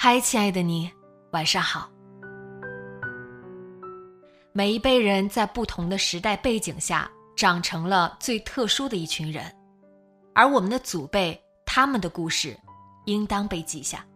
[0.00, 0.88] 嗨，亲爱的你，
[1.32, 1.90] 晚上好。
[4.52, 9.52] 每一辈人在不同的时代背景下，长成了最特殊的一群人，
[10.32, 12.56] 而我们的祖辈，他们的故事，
[13.06, 14.06] 应当被记下。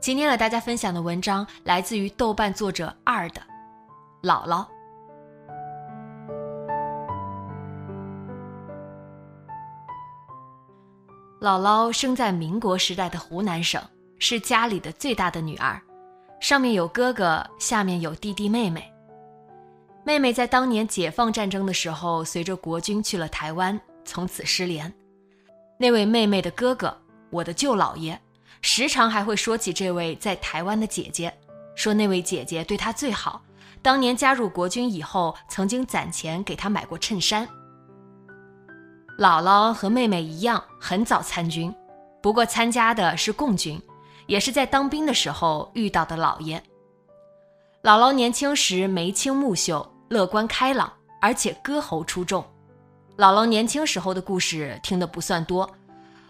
[0.00, 3.40] 今天和大家分享的文章来自于豆瓣作者二的
[4.22, 4.66] 姥姥。
[11.40, 13.82] 姥姥生在民国时代的湖南省。
[14.26, 15.78] 是家里的最大的女儿，
[16.40, 18.90] 上面有哥哥，下面有弟弟妹妹。
[20.02, 24.90] 妹妹在当年解放战争的时候，随着国军去了台湾，从此失联。
[25.78, 26.96] 那位妹妹的哥哥，
[27.28, 28.18] 我的舅姥爷，
[28.62, 31.30] 时常还会说起这位在台湾的姐姐，
[31.74, 33.42] 说那位姐姐对她最好，
[33.82, 37.46] 当年加入国军以后，曾经攒钱给她买过衬衫。
[39.18, 41.70] 姥姥和妹妹一样，很早参军，
[42.22, 43.78] 不过参加的是共军。
[44.26, 46.62] 也是在当兵的时候遇到的姥爷。
[47.82, 52.42] 姥姥年轻时眉清目秀，乐观开朗，而且歌喉出众。
[53.16, 55.70] 姥姥年轻时候的故事听得不算多，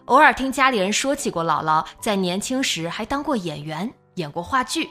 [0.06, 4.88] 偶尔听家里人说起过姥姥在年轻时还当过演员，演过话剧。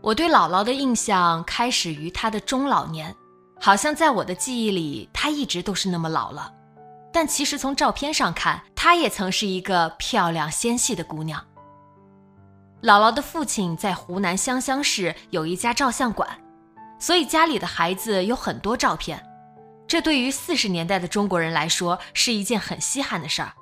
[0.00, 3.14] 我对姥姥的印象开始于她的中老年，
[3.60, 6.52] 好像在我的记忆里，她一直都是那么老了。
[7.12, 11.40] 但其实从照片上看，她也曾是一个漂亮纤细的姑娘。
[12.82, 16.28] 姥姥的父亲在湖南湘乡市有一家照相馆，
[16.98, 19.24] 所以家里的孩子有很多照片。
[19.86, 23.52] 这对于四十年代的中国人来说是一件很稀罕的事儿。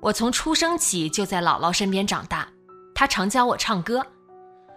[0.00, 2.48] 我从出生起就在姥姥身边长大，
[2.96, 4.04] 她常教我唱歌。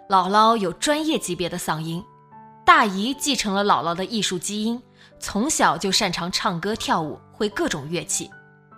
[0.08, 2.06] 姥姥有专业级别的嗓音，
[2.64, 4.80] 大姨继承了姥姥的艺术基因。
[5.20, 8.30] 从小就擅长唱歌跳舞，会各种乐器，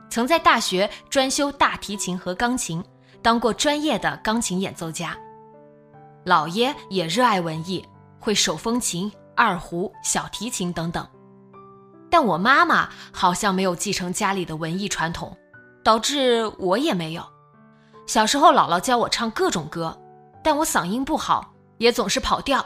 [0.10, 2.84] 曾在大学专修大提琴和钢琴，
[3.22, 5.16] 当过专业的钢琴演奏家。
[6.26, 7.86] 姥爷也热爱文艺，
[8.20, 11.08] 会手风琴、二胡、小提琴等等。
[12.10, 15.36] 但我妈妈好像没有继承家里的文艺传统，
[15.84, 17.24] 导致我也没有。
[18.08, 19.96] 小时候，姥姥教我唱各种歌，
[20.44, 22.60] 但我嗓音不好，也总是跑调。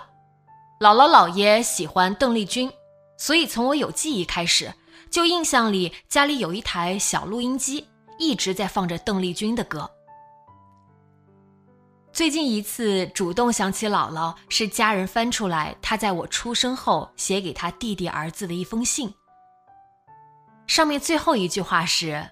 [0.80, 2.72] 姥姥姥爷喜欢邓丽君。
[3.16, 4.74] 所以，从我有记忆开始，
[5.14, 7.88] 就印象里家里有一台小录音机，
[8.18, 9.88] 一直在放着邓丽君的歌。
[12.12, 19.14] 最近一次主动想起姥姥，是家人翻出来她在我出生后写给她弟弟儿子的一封信。
[20.66, 22.28] 上面最后一句话是：“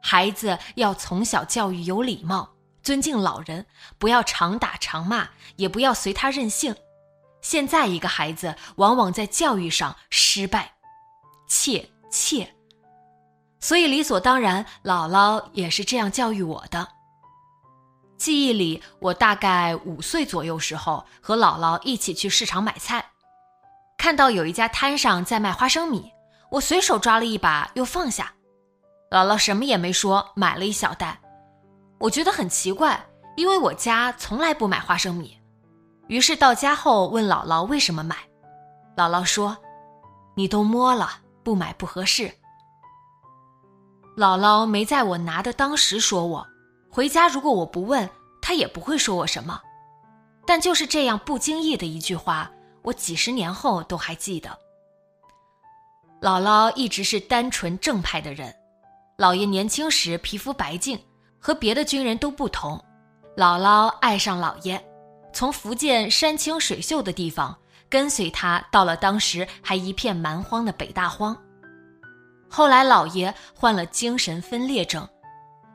[0.00, 2.48] 孩子要从小教育有礼貌，
[2.80, 3.66] 尊敬老人，
[3.98, 6.72] 不要常打常骂，也不要随他任性。”
[7.42, 10.74] 现在一个孩子往往在教育上失败，
[11.48, 12.54] 切切，
[13.60, 16.88] 所以理所当然，姥姥也是这样教育我的。
[18.16, 23.04] 记忆里，我大概五岁左右时候，和姥姥一起去市场买菜，
[23.96, 26.12] 看到有一家摊上在卖花生米，
[26.50, 28.34] 我随手抓了一把，又放下，
[29.10, 31.18] 姥姥什么也没说，买了一小袋。
[31.98, 33.06] 我觉得很奇怪，
[33.36, 35.38] 因为我家从来不买花生米。
[36.08, 38.16] 于是到家后问姥姥为什么买，
[38.96, 39.56] 姥姥说
[40.36, 41.08] ：“你都摸了，
[41.42, 42.32] 不买不合适。”
[44.16, 46.46] 姥姥没在我拿的当时说我，
[46.90, 48.08] 回家如果我不问，
[48.42, 49.60] 她也不会说我什么。
[50.46, 52.50] 但就是这样不经意的一句话，
[52.82, 54.50] 我几十年后都还记得。
[56.20, 58.54] 姥姥一直是单纯正派的人，
[59.16, 60.98] 姥爷年轻时皮肤白净，
[61.38, 62.82] 和别的军人都不同。
[63.36, 64.84] 姥姥爱上姥爷。
[65.32, 67.56] 从福建山清水秀的地方
[67.90, 71.36] 跟随他到了当时还一片蛮荒的北大荒。
[72.48, 75.06] 后来老爷患了精神分裂症，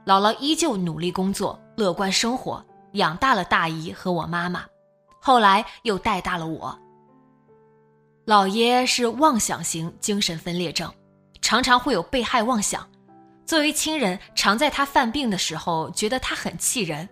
[0.06, 4.65] 姥姥依旧努力工作，乐观生活，养大了大姨和我妈妈，
[5.21, 6.77] 后来又带大了我。
[8.25, 10.91] 姥爷是妄想型精神分裂症，
[11.41, 12.88] 常常会有被害妄想。
[13.45, 17.07] 作为亲人，常在他犯病的时候觉得他很气人。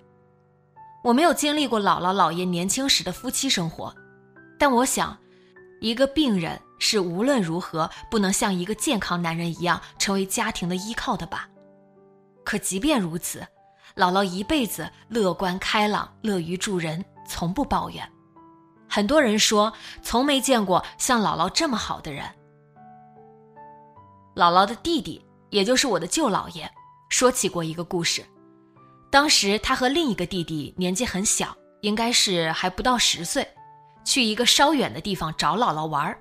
[1.03, 3.93] 我没有经历过姥姥姥爷年轻时的夫妻生活，
[4.57, 5.17] 但我想，
[5.81, 11.49] 一个病人是无论如何不能像一个健康男人一样成为家庭的依靠的吧？
[12.43, 13.45] 可即便如此，
[13.95, 18.07] 姥姥一辈子乐观开朗，乐于助人，从不抱怨。
[18.89, 22.23] 很多人说，从没见过像姥姥这么好的人。
[24.35, 26.69] 姥姥的弟弟，也就是我的舅姥爷，
[27.09, 28.23] 说起过一个故事。
[29.09, 33.47] 当时他和另一个弟弟年纪很小，应该是还不到十岁，
[34.03, 36.17] 去一个稍远的地方找姥姥玩儿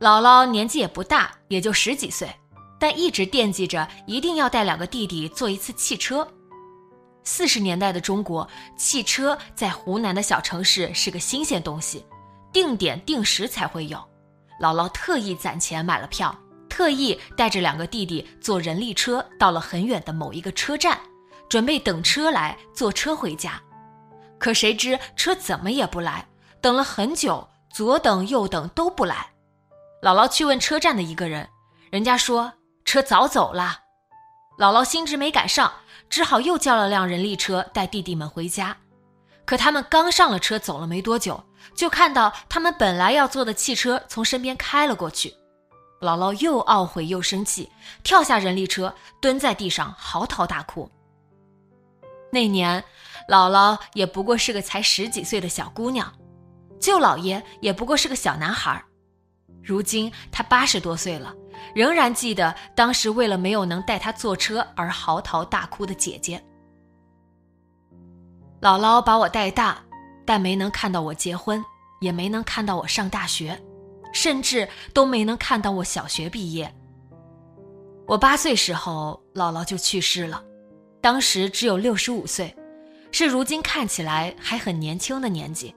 [0.00, 2.28] 姥姥年纪也不大，也就十几岁，
[2.78, 6.26] 但一直惦记着一定要带两个弟弟坐一次汽车。
[7.24, 12.06] 四十年代的中国，汽车在湖南的小城市是个新鲜东西，
[12.52, 13.98] 定点定时才会有。
[14.60, 16.34] 姥姥特意攒钱买了票，
[16.68, 20.98] 特意带着两个弟弟坐人力车到了很远的某一个车站，
[21.48, 23.60] 准备等车来坐车回家。
[24.38, 26.24] 可谁知车怎么也不来，
[26.60, 29.30] 等了很久，左等右等都不来。
[30.02, 31.48] 姥姥去问车站的一个人，
[31.90, 32.52] 人家说
[32.84, 33.80] 车早走了。
[34.58, 35.72] 姥姥心直没赶上。
[36.10, 38.74] 只好又叫了辆人力车带弟弟们回家，
[39.44, 41.44] 可他们刚上了车，走了没多久，
[41.76, 45.34] 就看到他们本来要坐的汽车从身边开了过去。
[46.00, 47.70] 姥姥又懊悔又生气，
[48.02, 50.90] 跳下人力车，蹲在地上嚎啕大哭。
[52.32, 52.82] 那年，
[53.28, 56.10] 姥姥也不过是个才十几岁的小姑娘，
[56.80, 58.82] 舅姥爷也不过是个小男孩，
[59.62, 61.34] 如今他八十多岁了。
[61.74, 66.42] 仍然记得当时为了没有能带他坐车而嚎啕大哭的姐姐。
[68.60, 69.78] 姥姥把我带大，
[70.24, 71.62] 但没能看到我结婚，
[72.00, 73.60] 也没能看到我上大学，
[74.12, 76.72] 甚至都没能看到我小学毕业。
[78.06, 80.42] 我八岁时候，姥姥就去世了，
[81.00, 82.56] 当时只有六十五岁，
[83.12, 85.74] 是如今看起来还很年轻的年纪。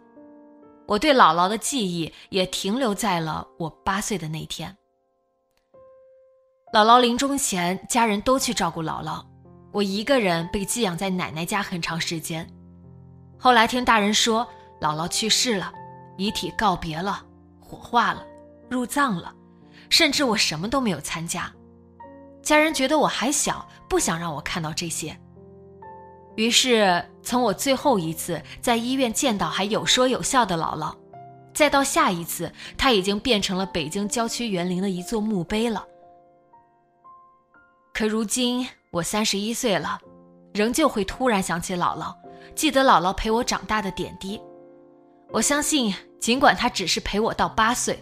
[0.91, 4.75] 我对姥姥的记忆也停留在了我八岁的那天。
[6.73, 9.23] 姥姥临终前，家人都去照顾姥姥，
[9.71, 12.45] 我一个人被寄养在奶奶家很长时间。
[13.39, 14.45] 后来听大人说，
[14.81, 15.71] 姥姥去世了，
[16.17, 17.25] 遗体告别了，
[17.61, 18.25] 火化了，
[18.69, 19.33] 入葬了，
[19.89, 21.49] 甚至我什么都没有参加。
[22.43, 25.17] 家人觉得我还小，不想让我看到这些。
[26.35, 30.95] 于是，从我最后一次在医院见到还有说有笑的姥姥，
[31.53, 35.85] 再到下一次，她已经变成了北京郊区园林的一座墓碑了。
[37.93, 39.99] 可如今我三十一岁了，
[40.53, 42.15] 仍旧会突然想起姥姥，
[42.55, 44.41] 记得姥姥陪我长大的点滴。
[45.29, 48.01] 我相信，尽管她只是陪我到八岁，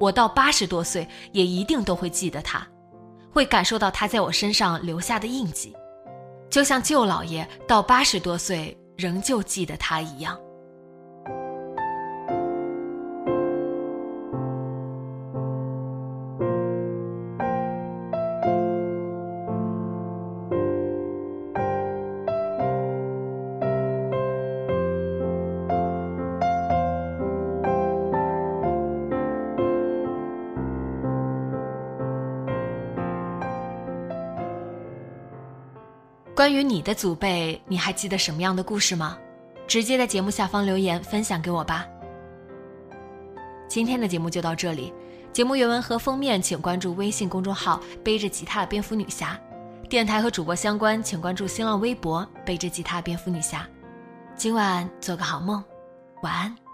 [0.00, 2.66] 我到八十多岁也一定都会记得她，
[3.30, 5.76] 会感受到她在我身上留下的印记，
[6.50, 10.38] 就像舅老爷到八十多岁仍旧记得他一样。
[36.38, 39.18] 关于你的祖辈，你还记得什么样的故事吗？
[39.66, 41.84] 直接在节目下方留言分享给我吧。
[43.66, 44.94] 今天的节目就到这里，
[45.32, 49.36] 节目原文和封面请关注微信公众号“背着吉他的蝙蝠女侠”，
[49.90, 53.68] 电台和主播相关请关注新浪微博“背着吉他蝙蝠女侠”。
[54.38, 55.60] 今晚做个好梦，
[56.22, 56.67] 晚安。